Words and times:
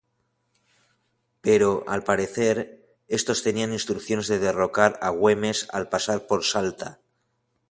Pero, 1.45 1.83
al 1.87 2.01
parecer, 2.03 2.57
estos 3.07 3.43
tenían 3.43 3.71
instrucciones 3.71 4.27
de 4.29 4.39
derrocar 4.39 4.97
a 4.99 5.09
Güemes 5.11 5.67
al 5.71 5.89
pasar 5.89 6.25
por 6.25 6.43
Salta. 6.43 6.99